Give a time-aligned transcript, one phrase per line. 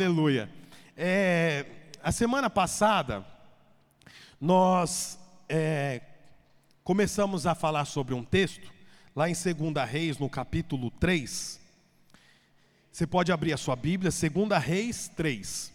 [0.00, 0.48] aleluia.
[0.96, 1.66] É,
[2.02, 3.22] a semana passada,
[4.40, 6.00] nós é,
[6.82, 8.72] começamos a falar sobre um texto,
[9.14, 11.60] lá em 2 Reis, no capítulo 3.
[12.90, 15.70] Você pode abrir a sua Bíblia, 2 Reis 3.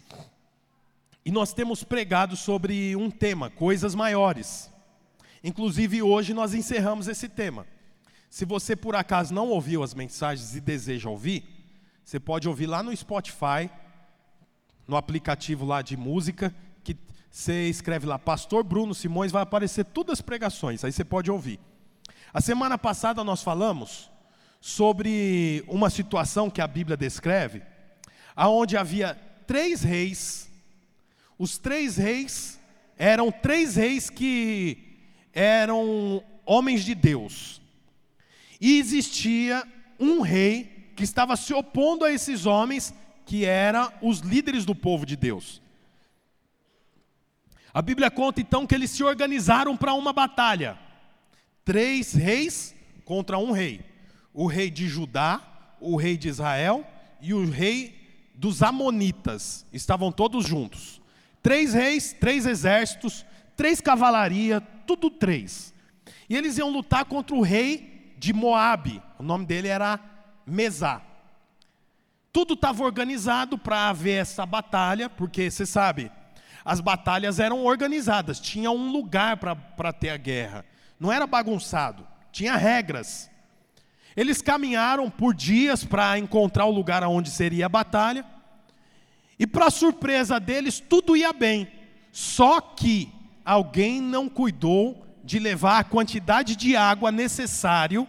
[1.23, 4.71] E nós temos pregado sobre um tema, coisas maiores.
[5.43, 7.67] Inclusive, hoje nós encerramos esse tema.
[8.27, 11.43] Se você por acaso não ouviu as mensagens e deseja ouvir,
[12.03, 13.69] você pode ouvir lá no Spotify,
[14.87, 16.53] no aplicativo lá de música,
[16.83, 16.97] que
[17.31, 21.59] você escreve lá Pastor Bruno Simões, vai aparecer todas as pregações, aí você pode ouvir.
[22.33, 24.09] A semana passada nós falamos
[24.59, 27.61] sobre uma situação que a Bíblia descreve,
[28.35, 30.49] aonde havia três reis.
[31.37, 32.59] Os três reis
[32.97, 34.97] eram três reis que
[35.33, 37.61] eram homens de Deus.
[38.59, 39.63] E existia
[39.99, 42.93] um rei que estava se opondo a esses homens
[43.25, 45.61] que eram os líderes do povo de Deus.
[47.73, 50.77] A Bíblia conta então que eles se organizaram para uma batalha.
[51.65, 53.81] Três reis contra um rei:
[54.33, 55.41] o rei de Judá,
[55.81, 56.85] o rei de Israel
[57.19, 59.65] e o rei dos Amonitas.
[59.73, 61.01] Estavam todos juntos.
[61.41, 65.73] Três reis, três exércitos, três cavalaria, tudo três.
[66.29, 69.01] E eles iam lutar contra o rei de Moabe.
[69.19, 69.99] O nome dele era
[70.45, 71.01] Mesá.
[72.35, 76.11] Tudo estava organizado para haver essa batalha, porque você sabe,
[76.65, 80.65] as batalhas eram organizadas, tinha um lugar para ter a guerra,
[80.99, 83.31] não era bagunçado, tinha regras.
[84.17, 88.25] Eles caminharam por dias para encontrar o lugar onde seria a batalha,
[89.39, 91.71] e para surpresa deles, tudo ia bem,
[92.11, 93.13] só que
[93.45, 98.05] alguém não cuidou de levar a quantidade de água necessário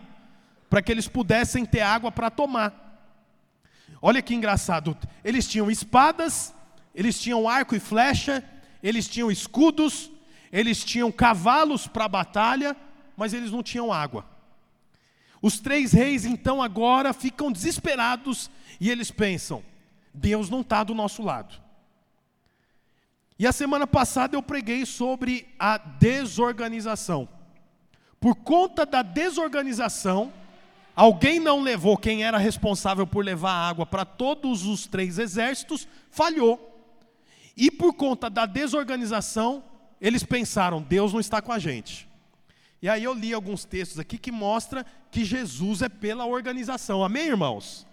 [0.68, 2.85] para que eles pudessem ter água para tomar.
[4.00, 4.96] Olha que engraçado.
[5.24, 6.54] Eles tinham espadas,
[6.94, 8.44] eles tinham arco e flecha,
[8.82, 10.10] eles tinham escudos,
[10.52, 12.76] eles tinham cavalos para a batalha,
[13.16, 14.24] mas eles não tinham água.
[15.42, 19.62] Os três reis então agora ficam desesperados e eles pensam:
[20.12, 21.60] Deus não está do nosso lado.
[23.38, 27.28] E a semana passada eu preguei sobre a desorganização.
[28.18, 30.32] Por conta da desorganização,
[30.96, 36.72] Alguém não levou, quem era responsável por levar água para todos os três exércitos, falhou.
[37.54, 39.62] E por conta da desorganização,
[40.00, 42.08] eles pensaram: Deus não está com a gente.
[42.80, 47.04] E aí eu li alguns textos aqui que mostra que Jesus é pela organização.
[47.04, 47.86] Amém, irmãos?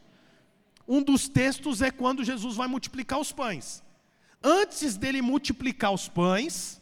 [0.87, 3.83] Um dos textos é quando Jesus vai multiplicar os pães.
[4.41, 6.81] Antes dele multiplicar os pães,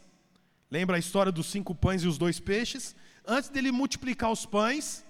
[0.70, 2.96] lembra a história dos cinco pães e os dois peixes?
[3.26, 5.04] Antes dele multiplicar os pães,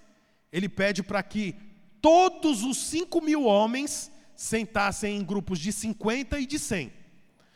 [0.52, 1.56] ele pede para que
[2.02, 6.92] todos os cinco mil homens sentassem em grupos de 50 e de 100.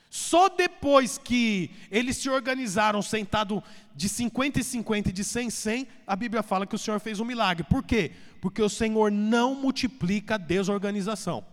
[0.10, 3.62] Só depois que eles se organizaram sentado
[3.94, 7.00] de 50 e 50 e de 100 em 100, a Bíblia fala que o Senhor
[7.02, 7.66] fez um milagre.
[7.66, 8.14] Por quê?
[8.40, 11.46] Porque o Senhor não multiplica a desorganização.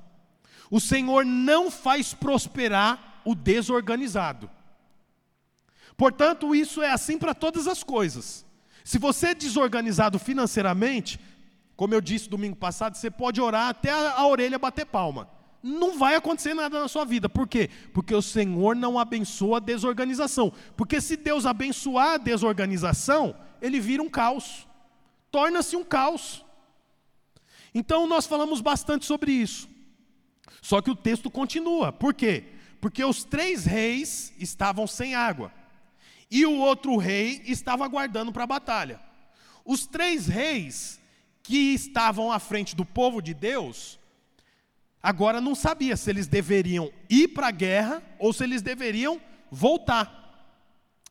[0.71, 4.49] O Senhor não faz prosperar o desorganizado.
[5.97, 8.47] Portanto, isso é assim para todas as coisas.
[8.85, 11.19] Se você é desorganizado financeiramente,
[11.77, 15.29] como eu disse domingo passado, você pode orar até a, a orelha bater palma.
[15.63, 17.29] Não vai acontecer nada na sua vida.
[17.29, 17.71] Por quê?
[17.95, 20.53] Porque o Senhor não abençoa a desorganização.
[20.77, 24.67] Porque se Deus abençoar a desorganização, ele vira um caos.
[25.31, 26.45] Torna-se um caos.
[27.73, 29.69] Então nós falamos bastante sobre isso.
[30.61, 31.93] Só que o texto continua.
[31.93, 32.45] Por quê?
[32.81, 35.53] Porque os três reis estavam sem água.
[36.29, 39.01] E o outro rei estava aguardando para a batalha.
[39.65, 41.01] Os três reis
[41.43, 43.99] que estavam à frente do povo de Deus,
[45.03, 49.21] agora não sabia se eles deveriam ir para a guerra ou se eles deveriam
[49.51, 50.21] voltar.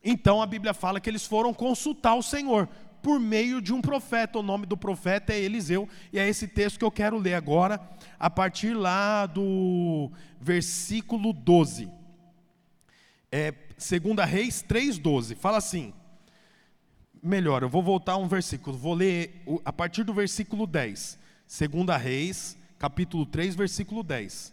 [0.04, 2.68] Então a Bíblia fala que eles foram consultar o Senhor
[3.02, 4.38] por meio de um profeta.
[4.38, 7.80] O nome do profeta é Eliseu, e é esse texto que eu quero ler agora,
[8.18, 10.10] a partir lá do
[10.40, 11.90] versículo 12.
[13.30, 15.36] É, 2 Reis 3,12.
[15.36, 15.92] Fala assim:
[17.22, 21.18] melhor, eu vou voltar a um versículo, vou ler a partir do versículo 10.
[21.46, 24.52] Segunda Reis, capítulo 3, versículo 10.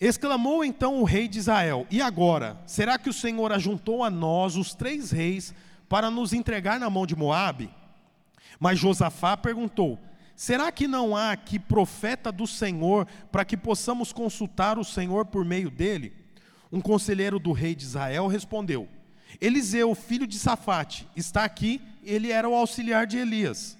[0.00, 4.56] Exclamou então o rei de Israel: E agora, será que o Senhor ajuntou a nós
[4.56, 5.54] os três reis
[5.88, 7.70] para nos entregar na mão de Moabe?
[8.58, 9.98] Mas Josafá perguntou:
[10.34, 15.44] Será que não há aqui profeta do Senhor para que possamos consultar o Senhor por
[15.44, 16.12] meio dele?
[16.70, 18.88] Um conselheiro do rei de Israel respondeu:
[19.40, 23.76] Eliseu, filho de Safate, está aqui, ele era o auxiliar de Elias.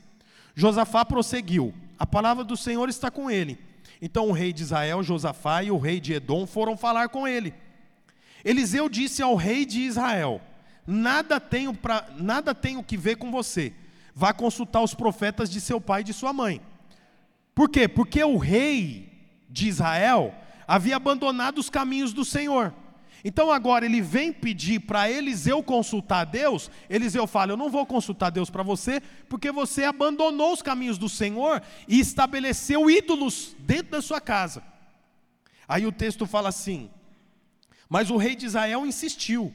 [0.54, 3.58] Josafá prosseguiu: A palavra do Senhor está com ele.
[4.00, 7.54] Então o rei de Israel, Josafá, e o rei de Edom foram falar com ele.
[8.44, 10.40] Eliseu disse ao rei de Israel:
[10.86, 13.72] Nada tenho, pra, nada tenho que ver com você.
[14.14, 16.60] Vá consultar os profetas de seu pai e de sua mãe.
[17.54, 17.88] Por quê?
[17.88, 19.12] Porque o rei
[19.48, 20.34] de Israel
[20.66, 22.72] havia abandonado os caminhos do Senhor.
[23.28, 26.70] Então agora ele vem pedir para Eliseu consultar Deus.
[26.88, 31.08] Eliseu fala: Eu não vou consultar Deus para você, porque você abandonou os caminhos do
[31.08, 34.62] Senhor e estabeleceu ídolos dentro da sua casa.
[35.66, 36.88] Aí o texto fala assim:
[37.88, 39.52] Mas o rei de Israel insistiu: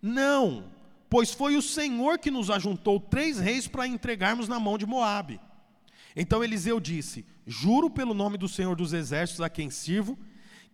[0.00, 0.64] Não,
[1.10, 5.38] pois foi o Senhor que nos ajuntou três reis para entregarmos na mão de Moabe.
[6.16, 10.18] Então Eliseu disse: Juro pelo nome do Senhor dos exércitos a quem sirvo,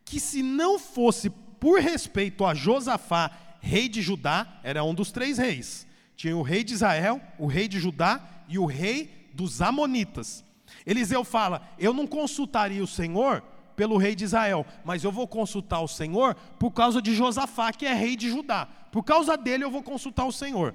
[0.04, 5.38] que se não fosse por respeito a Josafá, rei de Judá, era um dos três
[5.38, 5.86] reis.
[6.16, 10.44] Tinha o rei de Israel, o rei de Judá e o rei dos Amonitas.
[10.86, 13.42] Eliseu fala: Eu não consultaria o Senhor
[13.76, 17.86] pelo rei de Israel, mas eu vou consultar o Senhor por causa de Josafá, que
[17.86, 18.66] é rei de Judá.
[18.90, 20.74] Por causa dele eu vou consultar o Senhor.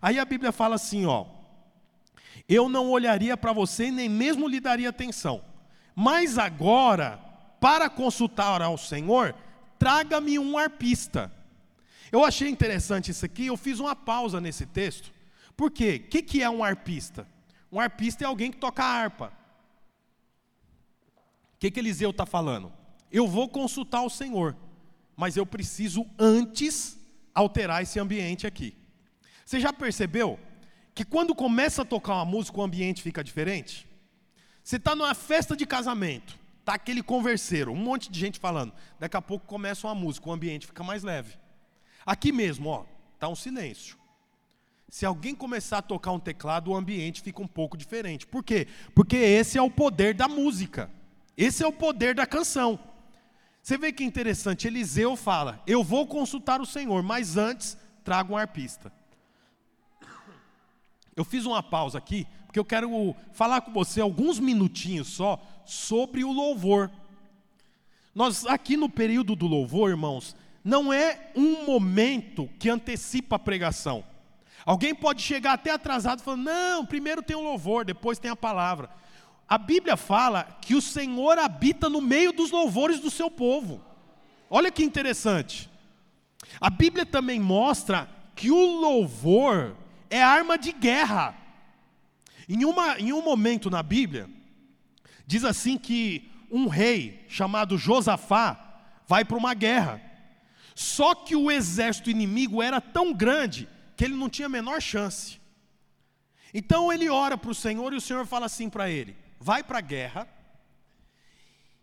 [0.00, 1.26] Aí a Bíblia fala assim, ó:
[2.48, 5.42] Eu não olharia para você nem mesmo lhe daria atenção.
[5.94, 7.18] Mas agora,
[7.60, 9.34] para consultar ao Senhor,
[9.78, 11.32] traga-me um arpista.
[12.10, 15.12] Eu achei interessante isso aqui, eu fiz uma pausa nesse texto.
[15.56, 16.02] Por quê?
[16.04, 17.26] O que, que é um arpista?
[17.70, 19.32] Um arpista é alguém que toca harpa.
[21.54, 22.72] O que, que Eliseu está falando?
[23.10, 24.56] Eu vou consultar o Senhor,
[25.16, 26.98] mas eu preciso antes
[27.34, 28.76] alterar esse ambiente aqui.
[29.44, 30.38] Você já percebeu
[30.94, 33.88] que quando começa a tocar uma música, o ambiente fica diferente?
[34.62, 36.38] Você está numa festa de casamento,
[36.68, 38.74] Está aquele converseiro, um monte de gente falando.
[39.00, 41.38] Daqui a pouco começa uma música, o ambiente fica mais leve.
[42.04, 42.84] Aqui mesmo, ó,
[43.14, 43.96] está um silêncio.
[44.86, 48.26] Se alguém começar a tocar um teclado, o ambiente fica um pouco diferente.
[48.26, 48.68] Por quê?
[48.94, 50.90] Porque esse é o poder da música.
[51.38, 52.78] Esse é o poder da canção.
[53.62, 58.36] Você vê que interessante, Eliseu fala: Eu vou consultar o Senhor, mas antes trago um
[58.36, 58.92] arpista.
[61.16, 66.24] Eu fiz uma pausa aqui, porque eu quero falar com você alguns minutinhos só sobre
[66.24, 66.90] o louvor.
[68.14, 70.34] Nós, aqui no período do louvor, irmãos,
[70.64, 74.02] não é um momento que antecipa a pregação.
[74.64, 78.88] Alguém pode chegar até atrasado falando: não, primeiro tem o louvor, depois tem a palavra.
[79.46, 83.78] A Bíblia fala que o Senhor habita no meio dos louvores do seu povo.
[84.48, 85.68] Olha que interessante.
[86.58, 89.76] A Bíblia também mostra que o louvor
[90.08, 91.36] é arma de guerra.
[92.48, 94.28] Em, uma, em um momento na Bíblia,
[95.28, 100.00] Diz assim que um rei chamado Josafá vai para uma guerra.
[100.74, 105.38] Só que o exército inimigo era tão grande que ele não tinha a menor chance.
[106.54, 109.78] Então ele ora para o Senhor e o Senhor fala assim para ele: vai para
[109.78, 110.26] a guerra,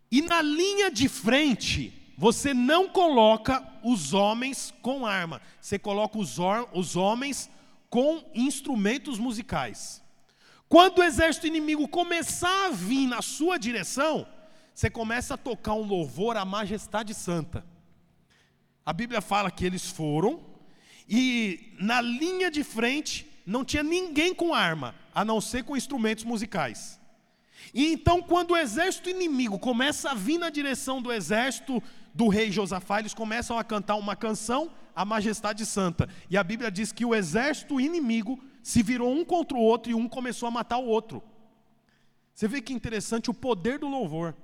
[0.10, 6.38] e na linha de frente você não coloca os homens com arma, você coloca os,
[6.74, 7.48] os homens
[7.92, 10.04] com instrumentos musicais.
[10.68, 14.28] Quando o exército inimigo começar a vir na sua direção,
[14.74, 17.66] você começa a tocar um louvor à majestade santa.
[18.86, 20.44] A Bíblia fala que eles foram
[21.08, 26.24] e na linha de frente não tinha ninguém com arma, a não ser com instrumentos
[26.24, 27.00] musicais.
[27.74, 31.82] E então, quando o exército inimigo começa a vir na direção do exército
[32.14, 36.08] do rei Josafá, eles começam a cantar uma canção à majestade santa.
[36.30, 39.96] E a Bíblia diz que o exército inimigo se virou um contra o outro e
[39.96, 41.22] um começou a matar o outro.
[42.34, 44.36] Você vê que interessante o poder do louvor.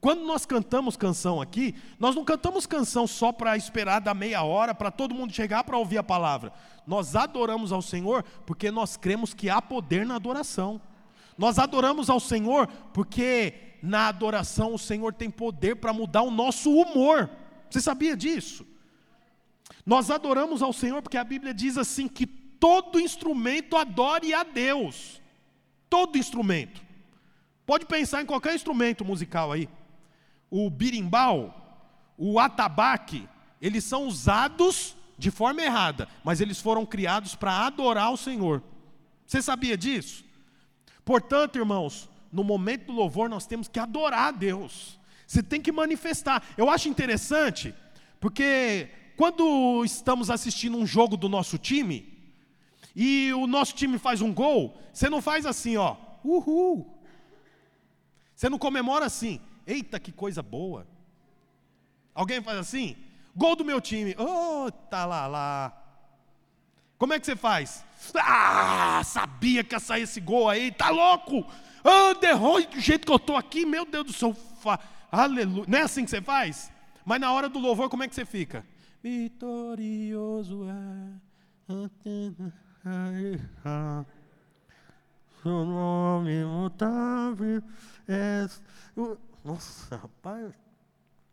[0.00, 4.74] Quando nós cantamos canção aqui, nós não cantamos canção só para esperar da meia hora
[4.74, 6.52] para todo mundo chegar para ouvir a palavra.
[6.86, 10.80] Nós adoramos ao Senhor porque nós cremos que há poder na adoração.
[11.36, 16.70] Nós adoramos ao Senhor porque na adoração o Senhor tem poder para mudar o nosso
[16.72, 17.28] humor.
[17.68, 18.64] Você sabia disso?
[19.84, 25.20] Nós adoramos ao Senhor porque a Bíblia diz assim que todo instrumento adore a Deus.
[25.88, 26.82] Todo instrumento.
[27.64, 29.68] Pode pensar em qualquer instrumento musical aí.
[30.50, 31.54] O birimbau,
[32.16, 33.28] o atabaque,
[33.60, 38.62] eles são usados de forma errada, mas eles foram criados para adorar o Senhor.
[39.26, 40.24] Você sabia disso?
[41.04, 44.98] Portanto, irmãos, no momento do louvor nós temos que adorar a Deus.
[45.26, 46.42] Você tem que manifestar.
[46.56, 47.74] Eu acho interessante,
[48.20, 52.16] porque quando estamos assistindo um jogo do nosso time,
[52.94, 56.96] e o nosso time faz um gol, você não faz assim, ó, uhul.
[58.32, 60.86] Você não comemora assim, eita que coisa boa.
[62.14, 62.96] Alguém faz assim?
[63.34, 65.76] Gol do meu time, oh, tá lá lá.
[66.96, 67.84] Como é que você faz?
[68.14, 71.44] Ah, sabia que ia sair esse gol aí, tá louco?
[71.82, 74.36] Ah, derrou do jeito que eu estou aqui, meu Deus do céu.
[75.10, 75.64] aleluia.
[75.66, 76.70] Não é assim que você faz?
[77.04, 78.64] Mas na hora do louvor, como é que você fica?
[79.02, 81.28] Vitorioso é.
[85.42, 87.62] Seu nome imutável
[88.08, 88.46] é.
[89.44, 90.52] Nossa, rapaz,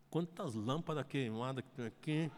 [0.10, 2.32] quantas lâmpadas queimadas que tem aqui.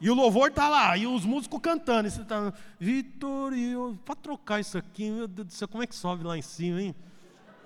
[0.00, 2.08] E o louvor tá lá, e os músicos cantando.
[2.08, 3.96] E você tá, vitorioso.
[4.04, 6.82] Para trocar isso aqui, meu Deus do céu, como é que sobe lá em cima,
[6.82, 6.94] hein?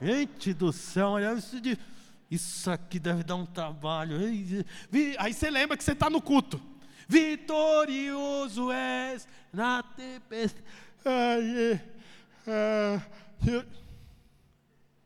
[0.01, 1.79] Gente do céu, olha isso de.
[2.33, 4.17] Isso aqui deve dar um trabalho.
[5.19, 6.59] Aí você lembra que você está no culto.
[7.07, 10.63] Vitorioso és na tempestade.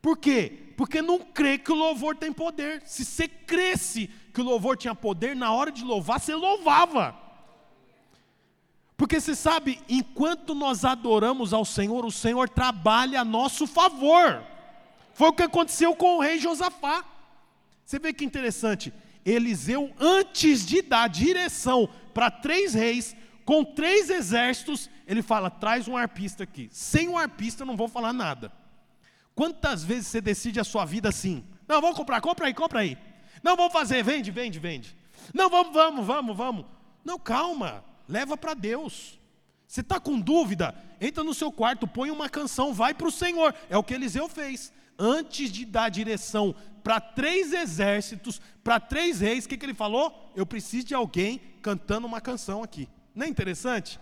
[0.00, 0.73] Por quê?
[0.76, 2.80] Porque não crê que o louvor tem poder.
[2.87, 7.18] Se você cresce que o louvor tinha poder, na hora de louvar, você louvava.
[8.97, 14.45] Porque você sabe, enquanto nós adoramos ao Senhor, o Senhor trabalha a nosso favor.
[15.12, 17.04] Foi o que aconteceu com o rei Josafá.
[17.87, 18.93] Você vê que interessante.
[19.25, 25.97] Eliseu, antes de dar direção para três reis, com três exércitos, ele fala: traz um
[25.97, 26.69] arpista aqui.
[26.73, 28.52] Sem um arpista eu não vou falar nada.
[29.37, 31.45] Quantas vezes você decide a sua vida assim?
[31.69, 32.99] Não, vamos comprar, compra aí, compra aí.
[33.43, 34.97] Não, vamos fazer, vende, vende, vende.
[35.33, 36.66] Não, vamos, vamos, vamos, vamos.
[37.05, 39.21] Não, calma, leva para Deus.
[39.66, 40.75] Você está com dúvida?
[41.00, 43.55] Entra no seu quarto, põe uma canção, vai para o Senhor.
[43.69, 44.73] É o que Eliseu fez.
[44.99, 46.55] Antes de dar direção
[46.87, 50.31] para três exércitos, para três reis, o que, que ele falou?
[50.37, 52.88] Eu preciso de alguém cantando uma canção aqui.
[53.12, 53.99] Não é interessante?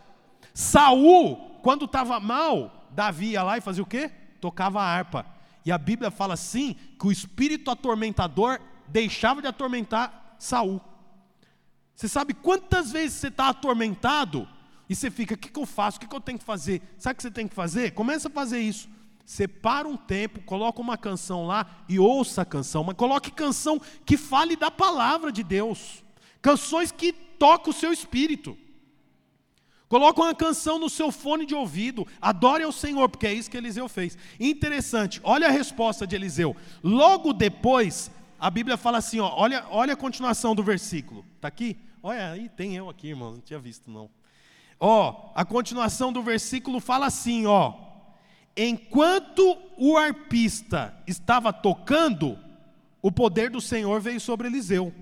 [0.52, 4.10] Saul, quando estava mal, Davi ia lá e fazia o quê?
[4.38, 5.24] Tocava a harpa.
[5.64, 10.78] E a Bíblia fala assim que o espírito atormentador deixava de atormentar Saul.
[11.94, 14.46] Você sabe quantas vezes você está atormentado
[14.90, 15.96] e você fica, o que, que eu faço?
[15.96, 16.82] O que, que eu tenho que fazer?
[16.98, 17.92] Sabe o que você tem que fazer?
[17.92, 18.90] Começa a fazer isso.
[19.24, 24.16] Separa um tempo, coloca uma canção lá e ouça a canção, mas coloque canção que
[24.16, 26.04] fale da palavra de Deus.
[26.42, 28.56] Canções que tocam o seu espírito.
[29.88, 33.56] Coloca uma canção no seu fone de ouvido, adore ao Senhor, porque é isso que
[33.56, 34.18] Eliseu fez.
[34.40, 36.56] Interessante, olha a resposta de Eliseu.
[36.82, 41.24] Logo depois, a Bíblia fala assim, ó, olha, olha a continuação do versículo.
[41.36, 41.76] Está aqui?
[42.02, 44.10] Olha, aí tem eu aqui, irmão, não tinha visto não.
[44.78, 47.83] Ó, a continuação do versículo fala assim, ó.
[48.56, 52.38] Enquanto o arpista estava tocando,
[53.02, 54.94] o poder do Senhor veio sobre Eliseu.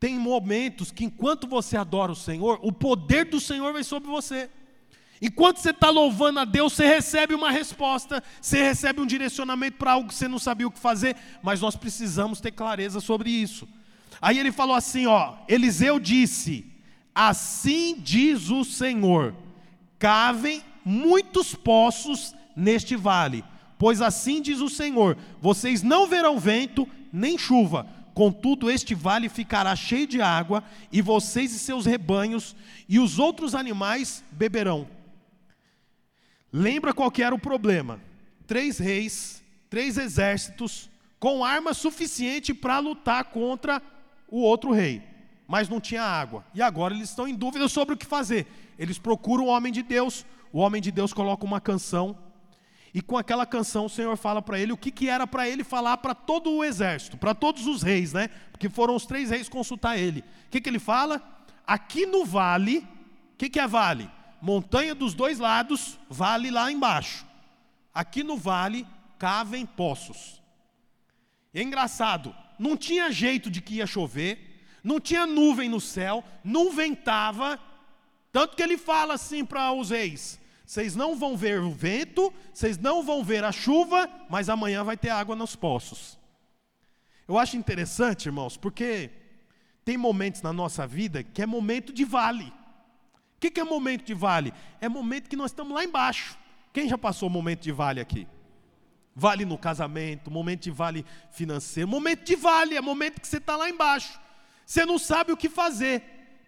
[0.00, 4.48] Tem momentos que enquanto você adora o Senhor, o poder do Senhor vem sobre você.
[5.20, 9.92] Enquanto você está louvando a Deus, você recebe uma resposta, você recebe um direcionamento para
[9.92, 13.68] algo que você não sabia o que fazer, mas nós precisamos ter clareza sobre isso.
[14.22, 16.72] Aí ele falou assim: ó, Eliseu disse:
[17.14, 19.34] Assim diz o Senhor:
[19.98, 23.44] cavem muitos poços neste vale,
[23.78, 29.74] pois assim diz o Senhor: vocês não verão vento nem chuva, contudo este vale ficará
[29.76, 32.56] cheio de água, e vocês e seus rebanhos
[32.88, 34.88] e os outros animais beberão.
[36.52, 38.00] Lembra qual era o problema?
[38.46, 40.88] Três reis, três exércitos,
[41.20, 43.82] com arma suficiente para lutar contra
[44.28, 45.02] o outro rei,
[45.46, 46.44] mas não tinha água.
[46.54, 48.46] E agora eles estão em dúvida sobre o que fazer.
[48.78, 52.16] Eles procuram o homem de Deus, o homem de Deus coloca uma canção,
[52.94, 55.62] e com aquela canção o Senhor fala para ele o que, que era para ele
[55.62, 58.28] falar para todo o exército, para todos os reis, né?
[58.50, 60.20] Porque foram os três reis consultar ele.
[60.20, 61.22] O que, que ele fala?
[61.66, 64.10] Aqui no vale, o que, que é vale?
[64.40, 67.26] montanha dos dois lados, vale lá embaixo.
[67.92, 68.86] Aqui no vale,
[69.18, 70.40] cavem poços.
[71.52, 76.70] É engraçado, não tinha jeito de que ia chover, não tinha nuvem no céu, não
[76.70, 77.58] ventava,
[78.32, 82.76] tanto que ele fala assim para os reis: vocês não vão ver o vento, vocês
[82.76, 86.18] não vão ver a chuva, mas amanhã vai ter água nos poços.
[87.26, 89.10] Eu acho interessante, irmãos, porque
[89.84, 92.52] tem momentos na nossa vida que é momento de vale.
[93.36, 94.52] O que, que é momento de vale?
[94.80, 96.36] É momento que nós estamos lá embaixo.
[96.72, 98.26] Quem já passou momento de vale aqui?
[99.14, 101.88] Vale no casamento, momento de vale financeiro.
[101.88, 104.20] Momento de vale é momento que você está lá embaixo.
[104.66, 106.02] Você não sabe o que fazer.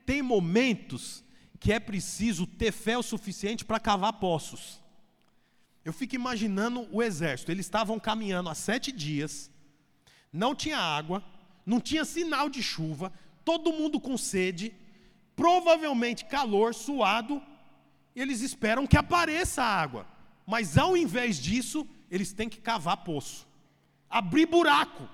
[0.05, 1.25] Tem momentos
[1.61, 4.81] que é preciso ter fé o suficiente para cavar poços.
[5.85, 7.53] Eu fico imaginando o exército.
[7.53, 9.51] Eles estavam caminhando há sete dias,
[10.33, 11.23] não tinha água,
[11.65, 13.13] não tinha sinal de chuva,
[13.45, 14.75] todo mundo com sede
[15.37, 17.43] provavelmente calor, suado,
[18.15, 20.07] eles esperam que apareça água.
[20.47, 23.49] Mas ao invés disso, eles têm que cavar poço,
[24.09, 25.09] abrir buraco.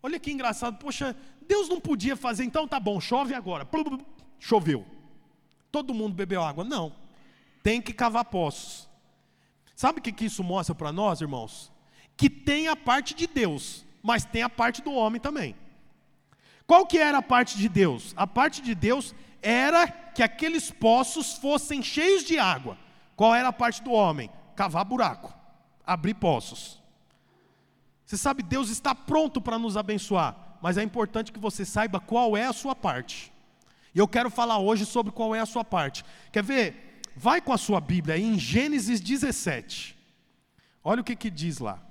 [0.00, 1.16] Olha que engraçado, poxa,
[1.48, 3.68] Deus não podia fazer, então tá bom, chove agora.
[4.38, 4.86] Choveu.
[5.84, 6.64] Todo mundo bebeu água.
[6.64, 6.92] Não.
[7.62, 8.88] Tem que cavar poços.
[9.74, 11.70] Sabe o que, isso mostra para nós, irmãos?
[12.16, 15.54] que tem a parte de Deus, mas tem a parte do homem também.
[16.66, 18.14] Qual que era a parte de Deus?
[18.16, 22.78] A parte de Deus era que aqueles poços fossem cheios de água.
[23.14, 24.30] Qual era a parte do homem?
[24.56, 25.32] Cavar buraco,
[25.86, 26.82] abrir poços.
[28.04, 32.36] Você sabe, Deus está pronto para nos abençoar, mas é importante que você saiba qual
[32.36, 33.32] é a sua parte.
[33.96, 36.04] E eu quero falar hoje sobre qual é a sua parte.
[36.30, 37.00] Quer ver?
[37.16, 39.96] Vai com a sua Bíblia aí em Gênesis 17.
[40.84, 41.82] Olha o que, que diz lá.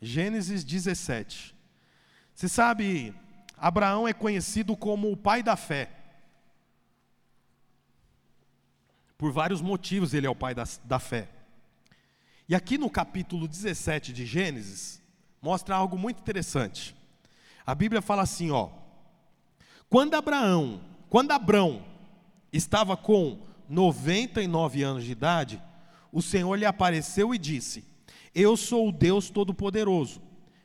[0.00, 1.54] Gênesis 17.
[2.34, 3.14] Você sabe,
[3.58, 5.90] Abraão é conhecido como o pai da fé.
[9.18, 11.28] Por vários motivos ele é o pai da, da fé.
[12.48, 14.98] E aqui no capítulo 17 de Gênesis,
[15.42, 16.96] mostra algo muito interessante.
[17.66, 18.70] A Bíblia fala assim, ó:
[19.90, 21.80] Quando Abraão, quando Abrão
[22.52, 25.62] estava com 99 anos de idade,
[26.10, 27.84] o Senhor lhe apareceu e disse:
[28.34, 30.20] Eu sou o Deus todo-poderoso.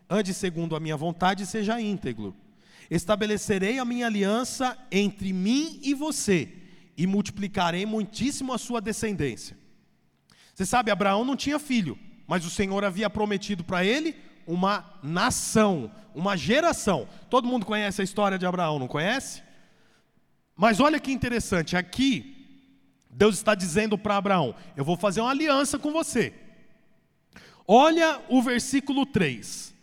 [0.09, 2.35] Ande segundo a minha vontade e seja íntegro.
[2.89, 6.51] Estabelecerei a minha aliança entre mim e você
[6.97, 9.55] e multiplicarei muitíssimo a sua descendência.
[10.55, 14.15] Você sabe, Abraão não tinha filho, mas o Senhor havia prometido para ele
[14.47, 17.07] uma nação, uma geração.
[17.29, 19.47] Todo mundo conhece a história de Abraão, não conhece?
[20.59, 22.35] Mas olha que interessante, aqui
[23.09, 26.33] Deus está dizendo para Abraão: Eu vou fazer uma aliança com você.
[27.65, 29.73] Olha o versículo 3.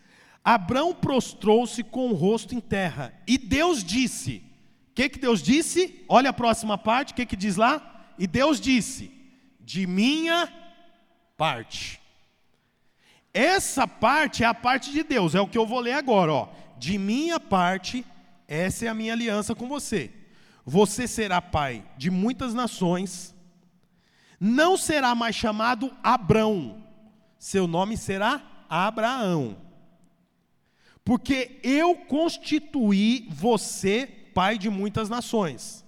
[0.45, 4.43] Abraão prostrou-se com o rosto em terra, e Deus disse:
[4.91, 6.05] O que, que Deus disse?
[6.07, 8.13] Olha a próxima parte, o que, que diz lá?
[8.19, 9.11] E Deus disse:
[9.59, 10.47] De minha
[11.39, 12.03] parte.
[13.33, 16.49] Essa parte é a parte de Deus, é o que eu vou ler agora, ó.
[16.77, 18.05] De minha parte,
[18.47, 20.26] essa é a minha aliança com você.
[20.67, 23.33] Você será pai de muitas nações,
[24.41, 26.83] não será mais chamado Abrão,
[27.39, 29.57] seu nome será Abraão.
[31.05, 35.85] Porque eu constituí você pai de muitas nações.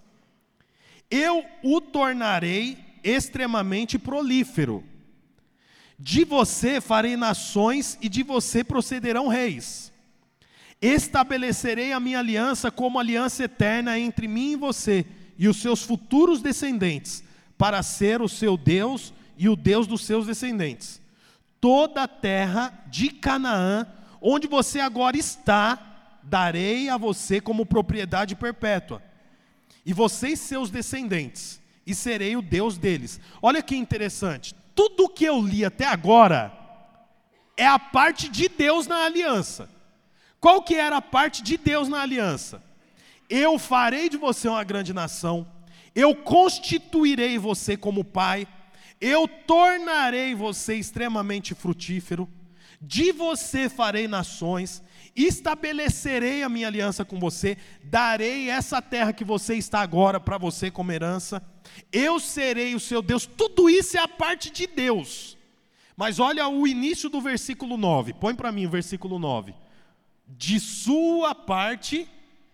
[1.11, 4.85] Eu o tornarei extremamente prolífero
[5.98, 9.88] de você farei nações e de você procederão reis.
[10.80, 15.04] Estabelecerei a minha aliança como aliança eterna entre mim e você
[15.36, 17.22] e os seus futuros descendentes,
[17.56, 21.00] para ser o seu Deus e o Deus dos seus descendentes.
[21.60, 23.86] Toda a terra de Canaã,
[24.20, 29.02] onde você agora está, darei a você como propriedade perpétua,
[29.86, 33.20] e você e seus descendentes, e serei o Deus deles.
[33.40, 36.52] Olha que interessante, tudo que eu li até agora
[37.56, 39.68] é a parte de Deus na aliança.
[40.40, 42.62] Qual que era a parte de Deus na aliança?
[43.29, 45.46] Eu farei de você uma grande nação,
[45.94, 48.46] eu constituirei você como pai,
[49.01, 52.29] eu tornarei você extremamente frutífero,
[52.81, 54.83] de você farei nações,
[55.14, 60.70] estabelecerei a minha aliança com você, darei essa terra que você está agora para você
[60.70, 61.42] como herança
[61.92, 65.37] eu serei o seu Deus, tudo isso é a parte de Deus.
[65.96, 69.55] Mas olha o início do versículo 9, põe para mim o versículo 9.
[70.28, 72.08] De sua parte,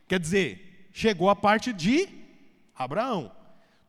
[0.07, 2.09] quer dizer, chegou a parte de
[2.75, 3.33] Abraão.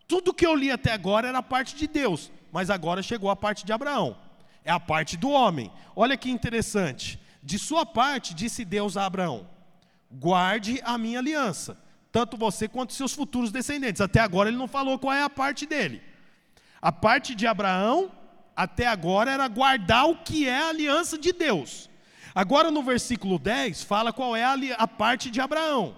[0.07, 3.35] Tudo que eu li até agora era a parte de Deus, mas agora chegou a
[3.35, 4.17] parte de Abraão.
[4.63, 5.71] É a parte do homem.
[5.95, 7.19] Olha que interessante.
[7.41, 9.47] De sua parte, disse Deus a Abraão:
[10.11, 11.77] guarde a minha aliança
[12.15, 13.99] tanto você quanto seus futuros descendentes.
[13.99, 16.01] Até agora ele não falou qual é a parte dele.
[16.81, 18.09] A parte de Abraão,
[18.55, 21.89] até agora, era guardar o que é a aliança de Deus.
[22.35, 25.95] Agora no versículo 10, fala qual é a, a parte de Abraão.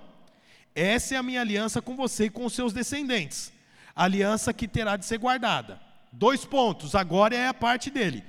[0.76, 3.52] Essa é a minha aliança com você e com os seus descendentes.
[3.96, 5.82] Aliança que terá de ser guardada.
[6.12, 8.24] Dois pontos, agora é a parte dele.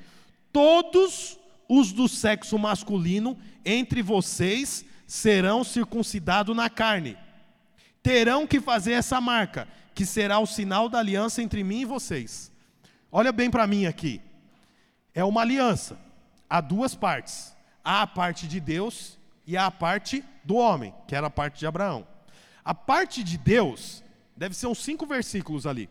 [0.50, 7.18] Todos os do sexo masculino entre vocês serão circuncidados na carne
[8.08, 12.50] terão que fazer essa marca, que será o sinal da aliança entre mim e vocês.
[13.12, 14.18] Olha bem para mim aqui.
[15.14, 15.98] É uma aliança.
[16.48, 17.54] Há duas partes.
[17.90, 21.58] Há a parte de Deus e há a parte do homem, que era a parte
[21.58, 22.06] de Abraão.
[22.62, 24.04] A parte de Deus,
[24.36, 25.88] deve ser uns cinco versículos ali.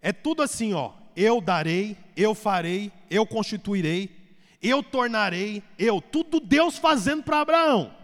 [0.00, 0.94] É tudo assim, ó.
[1.14, 4.10] Eu darei, eu farei, eu constituirei,
[4.62, 6.00] eu tornarei, eu.
[6.00, 7.94] Tudo Deus fazendo para Abraão.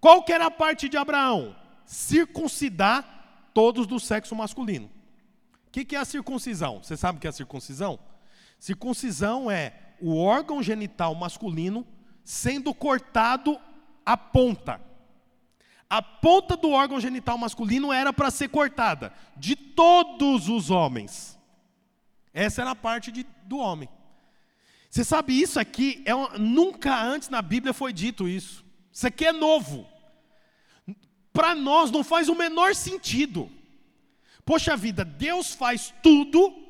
[0.00, 1.54] Qual que era a parte de Abraão?
[1.84, 4.90] circuncidar todos do sexo masculino.
[5.66, 6.82] O que, que é a circuncisão?
[6.82, 7.98] Você sabe o que é a circuncisão?
[8.58, 11.86] Circuncisão é o órgão genital masculino
[12.22, 13.58] sendo cortado
[14.04, 14.78] a ponta.
[15.88, 21.38] A ponta do órgão genital masculino era para ser cortada de todos os homens.
[22.34, 23.88] Essa era a parte de, do homem.
[24.90, 28.62] Você sabe, isso aqui é um, nunca antes na Bíblia foi dito isso.
[28.92, 29.86] Isso aqui é novo.
[31.32, 33.50] Para nós não faz o menor sentido.
[34.44, 36.63] Poxa vida, Deus faz tudo.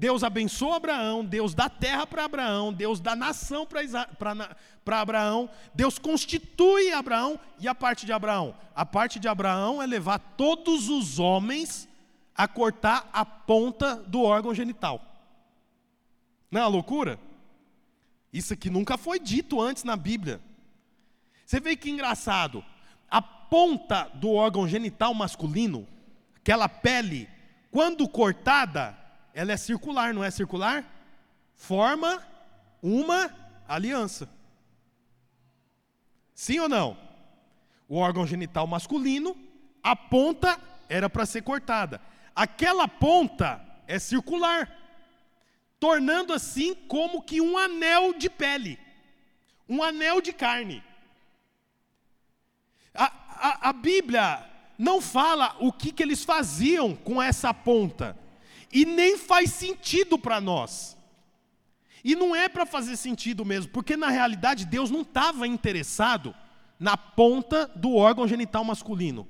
[0.00, 6.90] Deus abençoa Abraão, Deus dá terra para Abraão, Deus dá nação para Abraão, Deus constitui
[6.90, 8.56] Abraão e a parte de Abraão?
[8.74, 11.86] A parte de Abraão é levar todos os homens
[12.34, 15.04] a cortar a ponta do órgão genital.
[16.50, 17.20] Não é uma loucura?
[18.32, 20.40] Isso aqui nunca foi dito antes na Bíblia.
[21.44, 22.64] Você vê que engraçado.
[23.10, 25.86] A ponta do órgão genital masculino,
[26.36, 27.28] aquela pele,
[27.70, 28.98] quando cortada,
[29.34, 30.84] ela é circular, não é circular?
[31.54, 32.22] Forma
[32.82, 33.34] uma
[33.68, 34.28] aliança.
[36.34, 36.96] Sim ou não?
[37.88, 39.36] O órgão genital masculino,
[39.82, 42.00] a ponta era para ser cortada.
[42.34, 44.80] Aquela ponta é circular
[45.80, 48.78] tornando assim como que um anel de pele,
[49.66, 50.84] um anel de carne.
[52.94, 54.46] A, a, a Bíblia
[54.78, 58.16] não fala o que, que eles faziam com essa ponta,
[58.72, 60.96] e nem faz sentido para nós.
[62.02, 66.34] E não é para fazer sentido mesmo, porque na realidade Deus não estava interessado
[66.78, 69.28] na ponta do órgão genital masculino.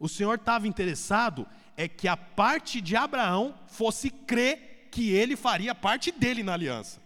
[0.00, 1.46] O Senhor estava interessado
[1.76, 7.00] é que a parte de Abraão fosse crer que ele faria parte dele na aliança.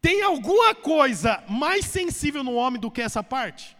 [0.00, 3.74] Tem alguma coisa mais sensível no homem do que essa parte?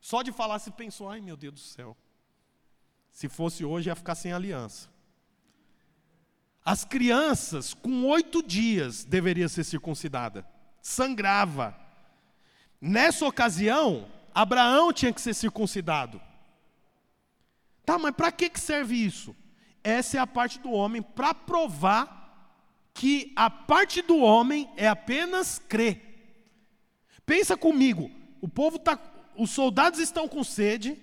[0.00, 1.96] Só de falar se pensou, ai meu Deus do céu.
[3.10, 4.89] Se fosse hoje ia ficar sem aliança.
[6.64, 10.44] As crianças, com oito dias, deveriam ser circuncidadas.
[10.82, 11.76] Sangrava.
[12.80, 16.20] Nessa ocasião, Abraão tinha que ser circuncidado.
[17.84, 19.34] Tá, mas para que serve isso?
[19.82, 22.20] Essa é a parte do homem para provar
[22.92, 26.10] que a parte do homem é apenas crer.
[27.24, 28.98] Pensa comigo, o povo tá,
[29.36, 31.00] os soldados estão com sede,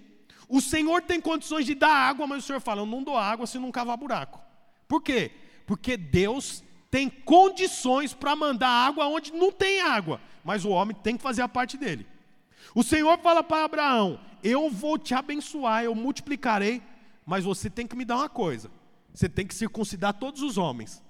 [0.47, 3.47] o Senhor tem condições de dar água, mas o Senhor fala: eu não dou água
[3.47, 4.41] se não cavar buraco.
[4.87, 5.31] Por quê?
[5.67, 11.17] Porque Deus tem condições para mandar água onde não tem água, mas o homem tem
[11.17, 12.07] que fazer a parte dele.
[12.73, 16.81] O Senhor fala para Abraão: Eu vou te abençoar, eu multiplicarei,
[17.25, 18.71] mas você tem que me dar uma coisa:
[19.13, 21.03] você tem que circuncidar todos os homens.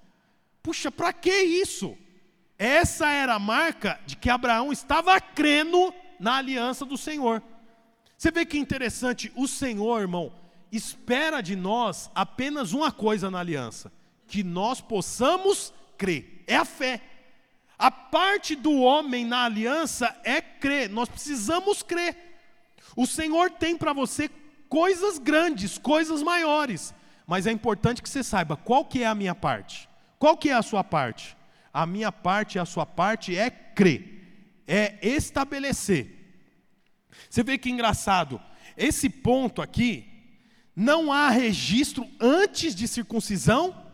[0.62, 1.96] Puxa, para que isso?
[2.58, 7.40] Essa era a marca de que Abraão estava crendo na aliança do Senhor.
[8.16, 10.32] Você vê que interessante, o Senhor, irmão,
[10.72, 13.92] espera de nós apenas uma coisa na aliança:
[14.28, 16.44] que nós possamos crer.
[16.46, 17.00] É a fé.
[17.78, 22.16] A parte do homem na aliança é crer, nós precisamos crer.
[22.96, 24.28] O Senhor tem para você
[24.68, 26.92] coisas grandes, coisas maiores,
[27.26, 29.88] mas é importante que você saiba qual que é a minha parte.
[30.18, 31.36] Qual que é a sua parte?
[31.72, 36.16] A minha parte a sua parte é crer, é estabelecer.
[37.30, 38.40] Você vê que engraçado,
[38.76, 40.04] esse ponto aqui,
[40.74, 43.87] não há registro antes de circuncisão,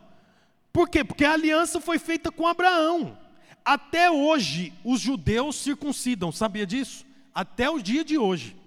[0.75, 1.05] por quê?
[1.05, 3.17] Porque a aliança foi feita com Abraão.
[3.63, 7.05] Até hoje, os judeus circuncidam, sabia disso?
[7.33, 8.57] Até o dia de hoje.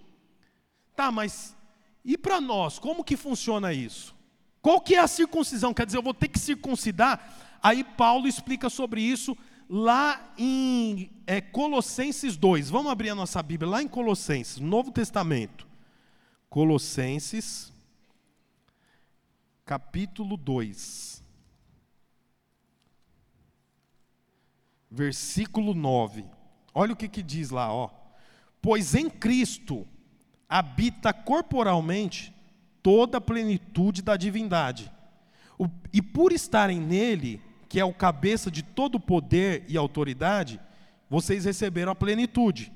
[0.96, 1.54] Tá, mas
[2.02, 4.14] e para nós, como que funciona isso?
[4.62, 5.74] Qual que é a circuncisão?
[5.74, 9.36] Quer dizer, eu vou ter que circuncidar Aí Paulo explica sobre isso
[9.68, 12.70] lá em é, Colossenses 2.
[12.70, 15.66] Vamos abrir a nossa Bíblia lá em Colossenses, Novo Testamento.
[16.48, 17.72] Colossenses,
[19.64, 21.22] capítulo 2.
[24.90, 26.24] Versículo 9.
[26.74, 27.90] Olha o que, que diz lá, ó.
[28.60, 29.86] Pois em Cristo
[30.48, 32.34] habita corporalmente
[32.82, 34.90] toda a plenitude da divindade.
[35.92, 40.60] E por estarem nele, que é o cabeça de todo poder e autoridade,
[41.10, 42.72] vocês receberam a plenitude.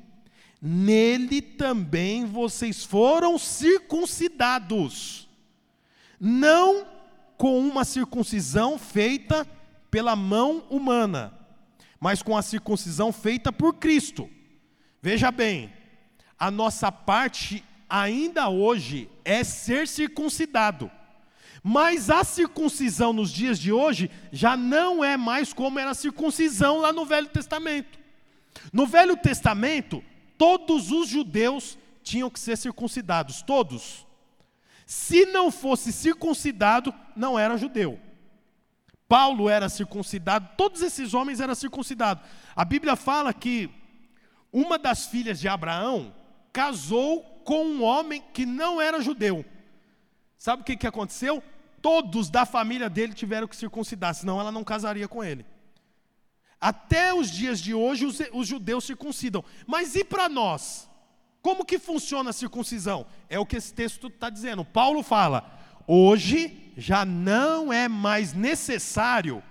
[0.60, 5.28] Nele também vocês foram circuncidados,
[6.20, 6.86] não
[7.36, 9.46] com uma circuncisão feita
[9.90, 11.32] pela mão humana,
[12.02, 14.28] mas com a circuncisão feita por Cristo.
[15.00, 15.72] Veja bem,
[16.36, 20.90] a nossa parte ainda hoje é ser circuncidado.
[21.62, 26.78] Mas a circuncisão nos dias de hoje já não é mais como era a circuncisão
[26.78, 27.96] lá no Velho Testamento.
[28.72, 30.02] No Velho Testamento,
[30.36, 34.04] todos os judeus tinham que ser circuncidados, todos.
[34.84, 38.00] Se não fosse circuncidado, não era judeu.
[39.12, 42.24] Paulo era circuncidado, todos esses homens eram circuncidados.
[42.56, 43.68] A Bíblia fala que
[44.50, 46.14] uma das filhas de Abraão
[46.50, 49.44] casou com um homem que não era judeu.
[50.38, 51.42] Sabe o que, que aconteceu?
[51.82, 55.44] todos da família dele tiveram que circuncidar, senão ela não casaria com ele.
[56.60, 59.44] Até os dias de hoje os, os judeus circuncidam.
[59.66, 60.88] Mas e para nós?
[61.42, 63.04] Como que funciona a circuncisão?
[63.28, 64.64] É o que esse texto está dizendo.
[64.64, 69.42] Paulo fala: hoje já não é mais necessário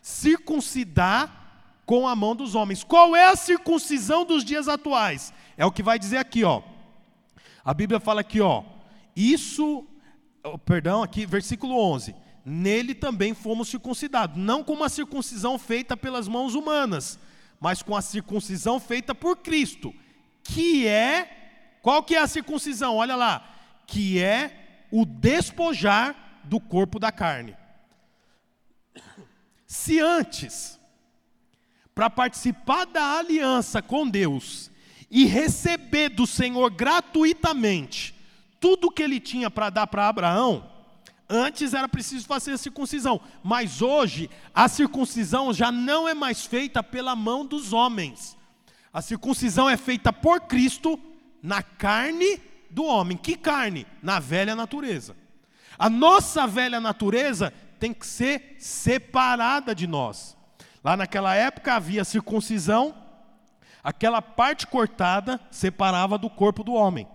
[0.00, 1.40] circuncidar
[1.84, 2.84] com a mão dos homens.
[2.84, 5.32] Qual é a circuncisão dos dias atuais?
[5.56, 6.62] É o que vai dizer aqui, ó.
[7.64, 8.62] A Bíblia fala aqui, ó.
[9.14, 9.86] Isso,
[10.44, 12.14] oh, perdão, aqui, versículo 11.
[12.44, 17.18] Nele também fomos circuncidados, não com uma circuncisão feita pelas mãos humanas,
[17.60, 19.94] mas com a circuncisão feita por Cristo,
[20.42, 21.40] que é
[21.82, 22.96] qual que é a circuncisão?
[22.96, 23.46] Olha lá,
[23.86, 24.59] que é
[24.90, 27.56] o despojar do corpo da carne.
[29.66, 30.78] Se antes
[31.94, 34.70] para participar da aliança com Deus
[35.10, 38.14] e receber do Senhor gratuitamente
[38.58, 40.70] tudo o que ele tinha para dar para Abraão,
[41.28, 46.82] antes era preciso fazer a circuncisão, mas hoje a circuncisão já não é mais feita
[46.82, 48.36] pela mão dos homens.
[48.92, 50.98] A circuncisão é feita por Cristo
[51.42, 53.16] na carne do homem.
[53.16, 53.86] Que carne?
[54.02, 55.16] Na velha natureza.
[55.78, 60.36] A nossa velha natureza tem que ser separada de nós.
[60.84, 62.94] Lá naquela época havia circuncisão,
[63.82, 67.06] aquela parte cortada separava do corpo do homem.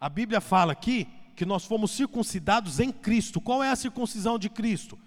[0.00, 3.40] A Bíblia fala aqui que nós fomos circuncidados em Cristo.
[3.40, 4.98] Qual é a circuncisão de Cristo?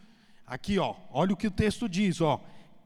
[0.46, 2.42] Aqui, ó, olha o que o texto diz, ó,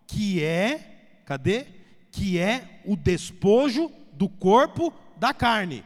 [0.07, 1.65] que é, cadê?
[2.11, 5.83] Que é o despojo do corpo da carne.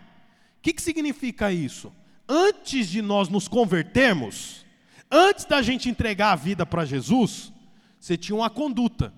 [0.66, 1.94] Que, que significa isso?
[2.28, 4.66] Antes de nós nos convertermos,
[5.12, 7.54] antes da gente entregar a vida para Jesus,
[8.00, 9.14] você tinha uma conduta.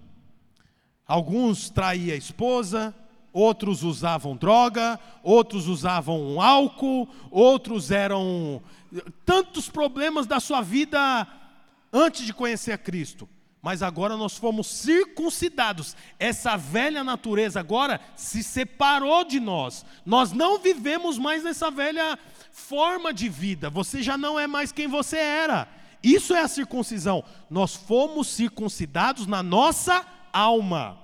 [1.07, 2.93] Alguns traíam a esposa,
[3.31, 8.62] outros usavam droga, outros usavam álcool, outros eram
[9.25, 11.25] tantos problemas da sua vida
[11.93, 13.29] antes de conhecer a Cristo.
[13.61, 15.95] Mas agora nós fomos circuncidados.
[16.19, 19.85] Essa velha natureza agora se separou de nós.
[20.05, 22.17] Nós não vivemos mais nessa velha
[22.51, 23.69] forma de vida.
[23.69, 25.67] Você já não é mais quem você era.
[26.03, 27.23] Isso é a circuncisão.
[27.49, 30.97] Nós fomos circuncidados na nossa alma.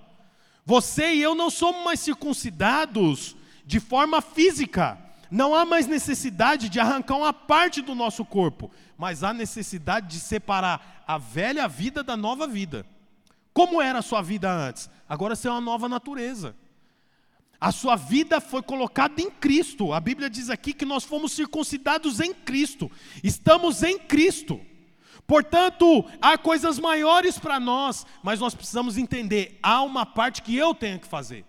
[0.65, 3.35] Você e eu não somos mais circuncidados
[3.65, 4.97] de forma física.
[5.33, 10.19] Não há mais necessidade de arrancar uma parte do nosso corpo, mas há necessidade de
[10.19, 12.85] separar a velha vida da nova vida.
[13.51, 14.91] Como era a sua vida antes?
[15.09, 16.55] Agora você é uma nova natureza.
[17.59, 19.91] A sua vida foi colocada em Cristo.
[19.91, 22.91] A Bíblia diz aqui que nós fomos circuncidados em Cristo.
[23.23, 24.61] Estamos em Cristo.
[25.25, 30.75] Portanto, há coisas maiores para nós, mas nós precisamos entender: há uma parte que eu
[30.75, 31.43] tenho que fazer,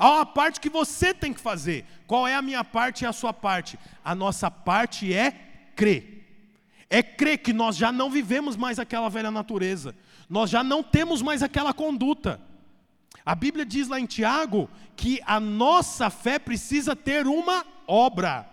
[0.00, 1.84] há uma parte que você tem que fazer.
[2.06, 3.78] Qual é a minha parte e a sua parte?
[4.04, 5.30] A nossa parte é
[5.76, 6.26] crer.
[6.88, 9.94] É crer que nós já não vivemos mais aquela velha natureza,
[10.28, 12.40] nós já não temos mais aquela conduta.
[13.24, 18.48] A Bíblia diz lá em Tiago que a nossa fé precisa ter uma obra.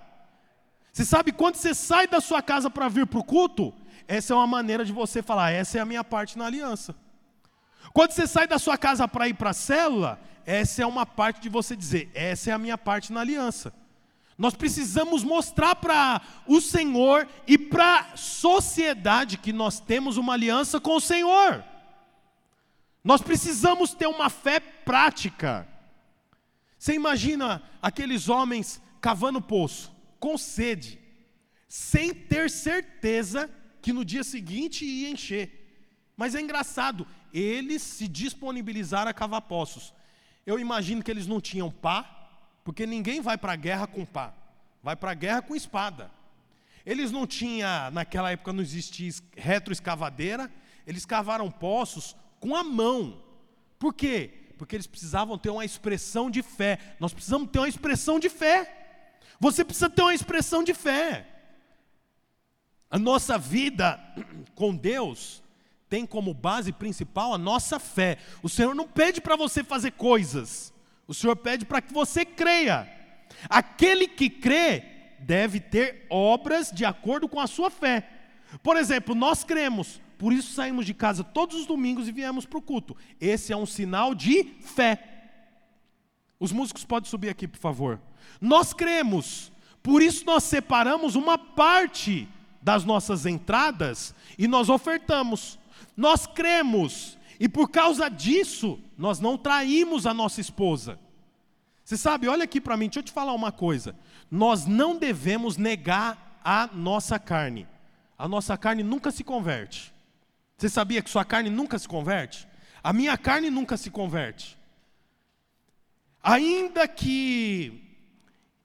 [0.93, 3.73] Você sabe quando você sai da sua casa para vir para o culto?
[4.07, 6.95] essa é uma maneira de você falar, essa é a minha parte na aliança.
[7.93, 11.41] Quando você sai da sua casa para ir para a célula, essa é uma parte
[11.41, 13.73] de você dizer, essa é a minha parte na aliança.
[14.38, 20.79] Nós precisamos mostrar para o Senhor e para a sociedade que nós temos uma aliança
[20.79, 21.65] com o Senhor.
[23.03, 25.67] Nós precisamos ter uma fé prática.
[26.79, 30.97] Você imagina aqueles homens cavando poço, com sede,
[31.67, 33.49] sem ter certeza
[33.81, 36.13] que no dia seguinte ia encher.
[36.15, 39.96] Mas é engraçado, eles se disponibilizaram a cavar poços.
[40.47, 42.29] Eu imagino que eles não tinham pá,
[42.63, 44.33] porque ninguém vai para a guerra com pá,
[44.81, 46.10] vai para a guerra com espada.
[46.86, 50.49] Eles não tinham, naquela época não existia retroescavadeira,
[50.88, 53.21] eles cavaram poços com a mão.
[53.77, 54.31] Por quê?
[54.57, 56.95] Porque eles precisavam ter uma expressão de fé.
[56.97, 59.17] Nós precisamos ter uma expressão de fé.
[59.41, 61.27] Você precisa ter uma expressão de fé.
[62.89, 63.99] A nossa vida
[64.55, 65.43] com Deus
[65.89, 68.17] tem como base principal a nossa fé.
[68.41, 70.73] O Senhor não pede para você fazer coisas,
[71.08, 72.88] o Senhor pede para que você creia.
[73.50, 74.84] Aquele que crê
[75.19, 78.08] deve ter obras de acordo com a sua fé.
[78.63, 82.58] Por exemplo, nós cremos, por isso saímos de casa todos os domingos e viemos para
[82.58, 82.95] o culto.
[83.19, 85.04] Esse é um sinal de fé.
[86.39, 88.00] Os músicos podem subir aqui, por favor.
[88.39, 92.28] Nós cremos, por isso nós separamos uma parte
[92.62, 95.58] das nossas entradas e nós ofertamos.
[95.95, 100.99] Nós cremos e por causa disso nós não traímos a nossa esposa.
[101.83, 103.95] Você sabe, olha aqui para mim, deixa eu te falar uma coisa.
[104.29, 107.67] Nós não devemos negar a nossa carne.
[108.17, 109.93] A nossa carne nunca se converte.
[110.57, 112.47] Você sabia que sua carne nunca se converte?
[112.83, 114.57] A minha carne nunca se converte.
[116.21, 117.81] Ainda que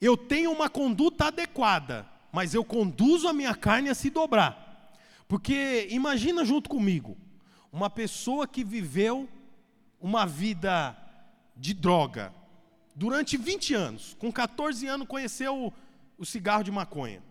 [0.00, 4.61] eu tenha uma conduta adequada, mas eu conduzo a minha carne a se dobrar.
[5.32, 7.16] Porque imagina junto comigo,
[7.72, 9.26] uma pessoa que viveu
[9.98, 10.94] uma vida
[11.56, 12.34] de droga
[12.94, 15.72] durante 20 anos, com 14 anos conheceu
[16.18, 17.22] o, cigarro de maconha.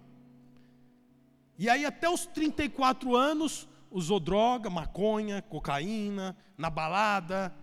[1.59, 7.53] E aí até os 34 anos usou droga, maconha, cocaína, na balada.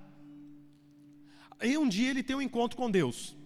[1.59, 3.37] Aí um dia ele tem um encontro com Deus.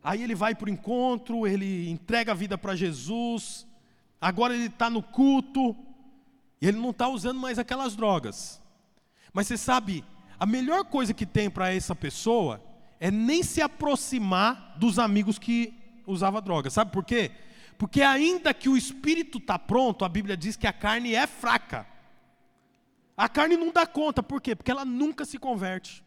[0.00, 3.66] Aí ele vai para o encontro, ele entrega a vida para Jesus.
[4.20, 5.74] Agora ele está no culto.
[6.60, 8.60] E ele não está usando mais aquelas drogas.
[9.32, 10.04] Mas você sabe,
[10.38, 12.62] a melhor coisa que tem para essa pessoa
[12.98, 15.72] é nem se aproximar dos amigos que
[16.06, 16.68] usava droga.
[16.68, 17.30] Sabe por quê?
[17.78, 21.86] Porque ainda que o espírito está pronto, a Bíblia diz que a carne é fraca.
[23.16, 24.54] A carne não dá conta, por quê?
[24.54, 26.04] Porque ela nunca se converte.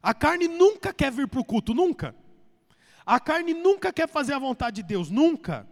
[0.00, 2.14] A carne nunca quer vir para o culto, nunca.
[3.04, 5.66] A carne nunca quer fazer a vontade de Deus, nunca.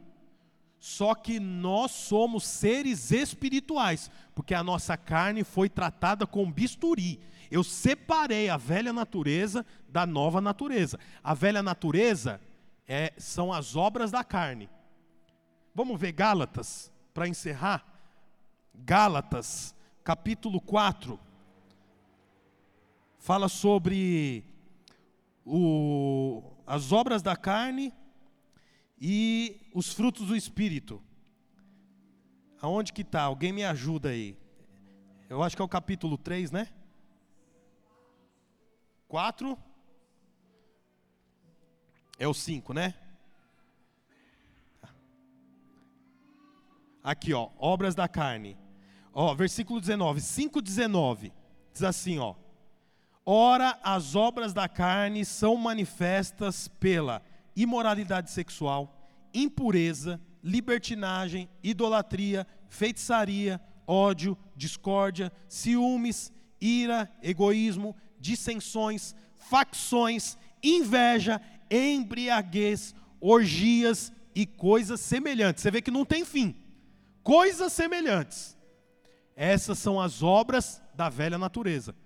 [0.84, 7.18] Só que nós somos seres espirituais, porque a nossa carne foi tratada com bisturi.
[7.50, 11.00] Eu separei a velha natureza da nova natureza.
[11.22, 12.38] A velha natureza
[12.86, 14.68] é, são as obras da carne.
[15.74, 17.82] Vamos ver Gálatas, para encerrar.
[18.74, 21.18] Gálatas, capítulo 4,
[23.16, 24.44] fala sobre
[25.46, 27.90] o, as obras da carne
[29.06, 31.02] e os frutos do Espírito.
[32.58, 33.20] Aonde que está?
[33.20, 34.34] Alguém me ajuda aí.
[35.28, 36.70] Eu acho que é o capítulo 3, né?
[39.06, 39.58] 4.
[42.18, 42.94] É o 5, né?
[47.02, 48.56] Aqui, ó, obras da carne.
[49.12, 51.30] Ó, versículo 19, 5:19.
[51.74, 52.34] Diz assim, ó:
[53.26, 57.20] Ora, as obras da carne são manifestas pela
[57.54, 58.93] imoralidade sexual,
[59.34, 74.46] impureza, libertinagem, idolatria, feitiçaria, ódio, discórdia, ciúmes, ira, egoísmo, dissensões, facções, inveja, embriaguez, orgias e
[74.46, 75.62] coisas semelhantes.
[75.62, 76.54] Você vê que não tem fim
[77.24, 78.56] coisas semelhantes.
[79.34, 81.96] Essas são as obras da velha natureza.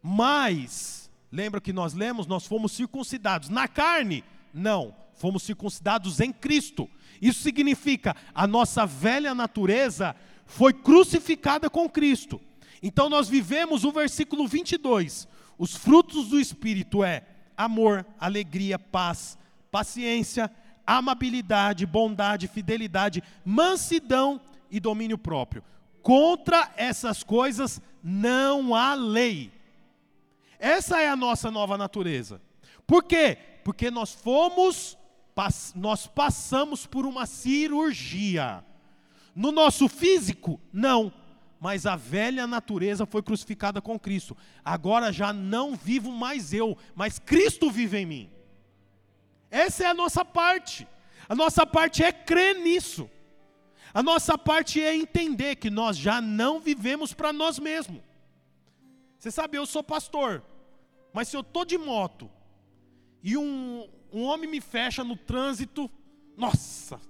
[0.00, 2.26] Mas, lembra que nós lemos?
[2.26, 4.24] Nós fomos circuncidados na carne?
[4.54, 6.88] Não, fomos circuncidados em Cristo.
[7.20, 12.40] Isso significa a nossa velha natureza foi crucificada com Cristo.
[12.82, 15.28] Então nós vivemos o versículo 22.
[15.58, 17.22] Os frutos do Espírito é
[17.56, 19.38] amor, alegria, paz,
[19.70, 20.50] paciência,
[20.86, 25.62] amabilidade, bondade, fidelidade, mansidão e domínio próprio.
[26.02, 29.52] Contra essas coisas não há lei.
[30.58, 32.40] Essa é a nossa nova natureza.
[32.86, 33.38] Por quê?
[33.64, 34.98] Porque nós fomos,
[35.74, 38.64] nós passamos por uma cirurgia.
[39.34, 41.12] No nosso físico, não.
[41.58, 44.36] Mas a velha natureza foi crucificada com Cristo.
[44.64, 48.30] Agora já não vivo mais eu, mas Cristo vive em mim.
[49.50, 50.88] Essa é a nossa parte.
[51.28, 53.08] A nossa parte é crer nisso.
[53.94, 58.02] A nossa parte é entender que nós já não vivemos para nós mesmos.
[59.18, 60.42] Você sabe, eu sou pastor,
[61.12, 62.28] mas se eu estou de moto
[63.22, 65.90] e um, um homem me fecha no trânsito,
[66.36, 67.00] nossa,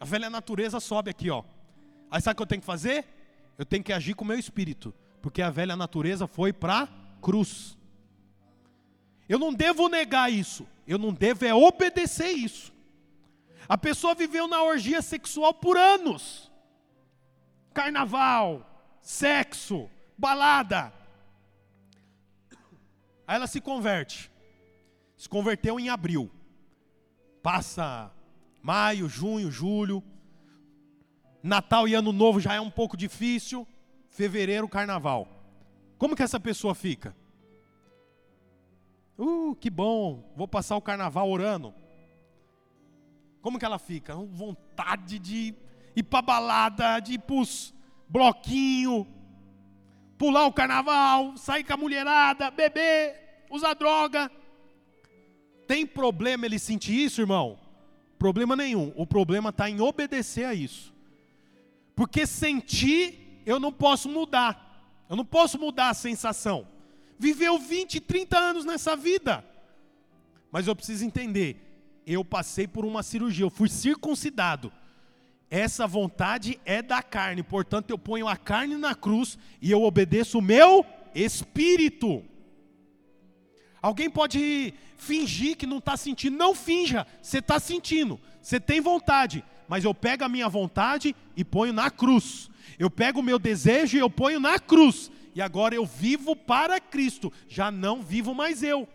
[0.00, 1.44] a velha natureza sobe aqui, ó.
[2.10, 3.06] Aí sabe o que eu tenho que fazer?
[3.58, 6.88] Eu tenho que agir com o meu espírito, porque a velha natureza foi para
[7.20, 7.76] cruz.
[9.28, 12.72] Eu não devo negar isso, eu não devo é obedecer isso.
[13.68, 16.50] A pessoa viveu na orgia sexual por anos.
[17.72, 18.66] Carnaval,
[19.00, 20.92] sexo, balada.
[23.26, 24.31] Aí ela se converte.
[25.22, 26.28] Se converteu em abril.
[27.44, 28.10] Passa
[28.60, 30.02] maio, junho, julho.
[31.40, 33.64] Natal e Ano Novo já é um pouco difícil.
[34.08, 35.28] Fevereiro, carnaval.
[35.96, 37.14] Como que essa pessoa fica?
[39.16, 41.72] Uh, que bom, vou passar o carnaval orando.
[43.40, 44.16] Como que ela fica?
[44.16, 45.54] Vontade de
[45.94, 47.36] ir para balada, de ir para
[48.08, 49.06] bloquinho,
[50.18, 54.28] pular o carnaval, sair com a mulherada, beber, usar droga.
[55.66, 57.58] Tem problema ele sentir isso, irmão?
[58.18, 58.92] Problema nenhum.
[58.96, 60.92] O problema está em obedecer a isso.
[61.94, 65.04] Porque sentir, eu não posso mudar.
[65.08, 66.66] Eu não posso mudar a sensação.
[67.18, 69.44] Viveu 20, 30 anos nessa vida.
[70.50, 71.72] Mas eu preciso entender
[72.06, 74.72] eu passei por uma cirurgia, eu fui circuncidado.
[75.50, 80.38] Essa vontade é da carne, portanto eu ponho a carne na cruz e eu obedeço
[80.38, 80.84] o meu
[81.14, 82.24] espírito.
[83.82, 86.36] Alguém pode fingir que não está sentindo.
[86.36, 88.18] Não finja, você está sentindo.
[88.40, 92.48] Você tem vontade, mas eu pego a minha vontade e ponho na cruz.
[92.78, 95.10] Eu pego o meu desejo e eu ponho na cruz.
[95.34, 98.88] E agora eu vivo para Cristo, já não vivo mais eu.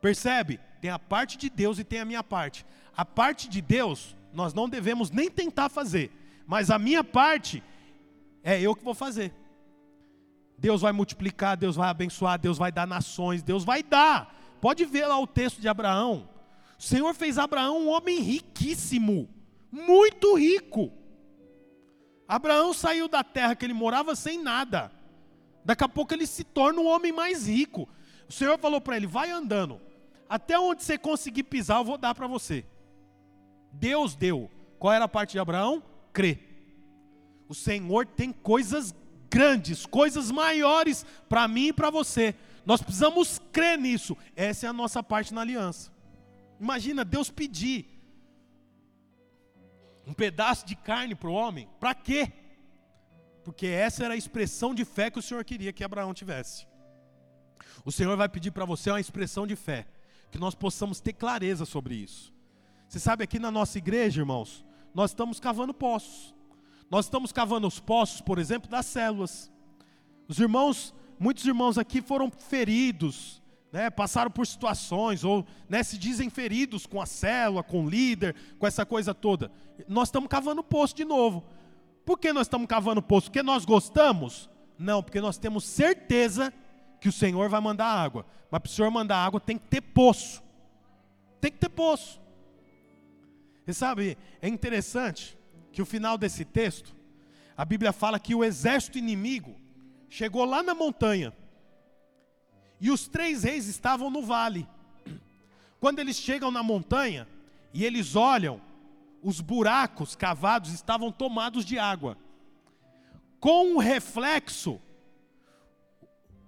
[0.00, 0.60] Percebe?
[0.80, 2.66] Tem a parte de Deus e tem a minha parte.
[2.96, 6.10] A parte de Deus, nós não devemos nem tentar fazer,
[6.46, 7.62] mas a minha parte
[8.42, 9.32] é eu que vou fazer.
[10.60, 14.36] Deus vai multiplicar, Deus vai abençoar, Deus vai dar nações, Deus vai dar.
[14.60, 16.28] Pode ver lá o texto de Abraão.
[16.78, 19.26] O Senhor fez Abraão um homem riquíssimo,
[19.72, 20.92] muito rico.
[22.28, 24.92] Abraão saiu da terra que ele morava sem nada.
[25.64, 27.88] Daqui a pouco ele se torna um homem mais rico.
[28.28, 29.80] O Senhor falou para ele: vai andando.
[30.28, 32.66] Até onde você conseguir pisar, eu vou dar para você.
[33.72, 34.50] Deus deu.
[34.78, 35.82] Qual era a parte de Abraão?
[36.12, 36.38] Crer.
[37.48, 38.94] O Senhor tem coisas
[39.30, 42.34] grandes, coisas maiores para mim e para você.
[42.66, 44.16] Nós precisamos crer nisso.
[44.34, 45.90] Essa é a nossa parte na aliança.
[46.60, 47.86] Imagina Deus pedir
[50.06, 51.68] um pedaço de carne para o homem.
[51.78, 52.32] Para quê?
[53.44, 56.66] Porque essa era a expressão de fé que o Senhor queria que Abraão tivesse.
[57.84, 59.86] O Senhor vai pedir para você uma expressão de fé
[60.30, 62.32] que nós possamos ter clareza sobre isso.
[62.88, 66.34] Você sabe, aqui na nossa igreja, irmãos, nós estamos cavando poços.
[66.90, 69.50] Nós estamos cavando os poços, por exemplo, das células.
[70.26, 73.40] Os irmãos, muitos irmãos aqui foram feridos,
[73.72, 78.34] né, passaram por situações, ou né, se dizem feridos com a célula, com o líder,
[78.58, 79.52] com essa coisa toda.
[79.86, 81.44] Nós estamos cavando poço de novo.
[82.04, 83.28] Por que nós estamos cavando poço?
[83.28, 84.50] Porque nós gostamos?
[84.76, 86.52] Não, porque nós temos certeza
[87.00, 88.26] que o Senhor vai mandar água.
[88.50, 90.42] Mas para o Senhor mandar água tem que ter poço.
[91.40, 92.20] Tem que ter poço.
[93.64, 95.38] E sabe, é interessante
[95.72, 96.94] que o final desse texto,
[97.56, 99.54] a Bíblia fala que o exército inimigo
[100.08, 101.32] chegou lá na montanha.
[102.80, 104.66] E os três reis estavam no vale.
[105.78, 107.28] Quando eles chegam na montanha
[107.72, 108.60] e eles olham,
[109.22, 112.16] os buracos cavados estavam tomados de água.
[113.38, 114.80] Com um reflexo,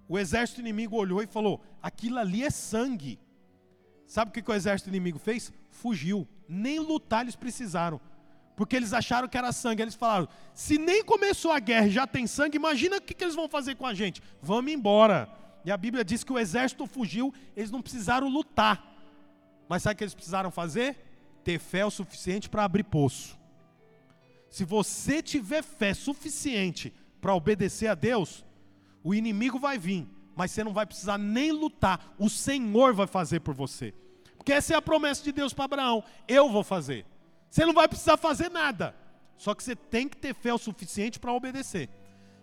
[0.07, 3.19] o exército inimigo olhou e falou: aquilo ali é sangue.
[4.05, 5.51] Sabe o que, que o exército inimigo fez?
[5.69, 6.27] Fugiu.
[6.47, 7.99] Nem lutar eles precisaram.
[8.55, 9.81] Porque eles acharam que era sangue.
[9.81, 13.23] Eles falaram: se nem começou a guerra e já tem sangue, imagina o que, que
[13.23, 14.21] eles vão fazer com a gente.
[14.41, 15.29] Vamos embora.
[15.65, 18.93] E a Bíblia diz que o exército fugiu, eles não precisaram lutar.
[19.67, 20.97] Mas sabe o que eles precisaram fazer?
[21.43, 23.37] Ter fé o suficiente para abrir poço.
[24.49, 28.45] Se você tiver fé suficiente para obedecer a Deus,
[29.03, 33.39] o inimigo vai vir, mas você não vai precisar nem lutar, o Senhor vai fazer
[33.39, 33.93] por você.
[34.37, 37.05] Porque essa é a promessa de Deus para Abraão: eu vou fazer.
[37.53, 38.95] Você não vai precisar fazer nada,
[39.37, 41.87] só que você tem que ter fé o suficiente para obedecer.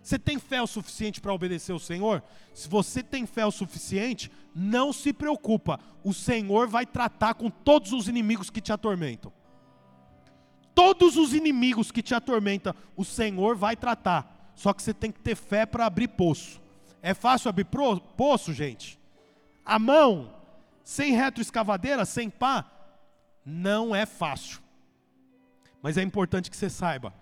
[0.01, 2.23] Você tem fé o suficiente para obedecer o Senhor?
[2.53, 7.91] Se você tem fé o suficiente, não se preocupa, o Senhor vai tratar com todos
[7.91, 9.33] os inimigos que te atormentam.
[10.73, 14.53] Todos os inimigos que te atormentam, o Senhor vai tratar.
[14.55, 16.61] Só que você tem que ter fé para abrir poço.
[17.01, 17.67] É fácil abrir
[18.15, 18.97] poço, gente?
[19.65, 20.33] A mão,
[20.85, 22.65] sem retroescavadeira, sem pá,
[23.45, 24.60] não é fácil.
[25.81, 27.13] Mas é importante que você saiba: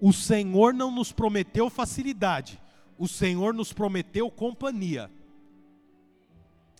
[0.00, 2.60] o Senhor não nos prometeu facilidade,
[2.98, 5.10] o Senhor nos prometeu companhia.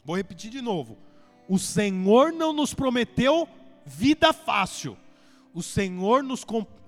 [0.04, 0.98] Vou repetir de novo:
[1.48, 3.48] o Senhor não nos prometeu
[3.86, 4.96] vida fácil,
[5.54, 6.44] o Senhor nos,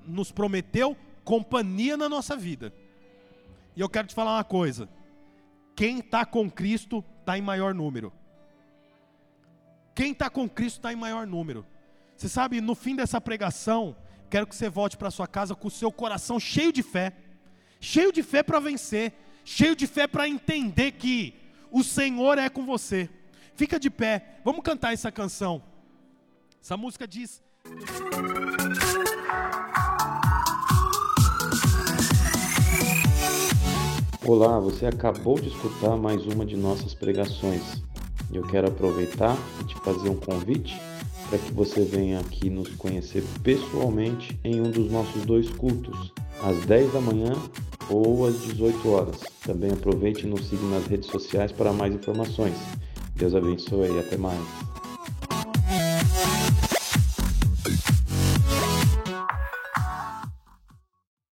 [0.06, 2.72] nos prometeu companhia na nossa vida.
[3.76, 4.88] E eu quero te falar uma coisa:
[5.76, 8.12] quem está com Cristo está em maior número.
[9.94, 11.66] Quem está com Cristo está em maior número.
[12.16, 13.96] Você sabe, no fim dessa pregação,
[14.30, 17.12] quero que você volte para sua casa com o seu coração cheio de fé,
[17.80, 19.12] cheio de fé para vencer,
[19.44, 21.34] cheio de fé para entender que
[21.70, 23.10] o Senhor é com você.
[23.56, 25.60] Fica de pé, vamos cantar essa canção.
[26.62, 27.42] Essa música diz.
[34.24, 37.82] Olá, você acabou de escutar mais uma de nossas pregações.
[38.32, 40.78] Eu quero aproveitar e te fazer um convite
[41.30, 46.12] para que você venha aqui nos conhecer pessoalmente em um dos nossos dois cultos,
[46.42, 47.32] às 10 da manhã
[47.88, 49.20] ou às 18 horas.
[49.46, 52.56] Também aproveite e nos siga nas redes sociais para mais informações.
[53.14, 54.40] Deus abençoe e até mais.